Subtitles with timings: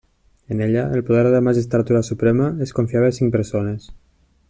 [0.47, 3.91] En ella el poder de la magistratura suprema es confiava a cinc persones.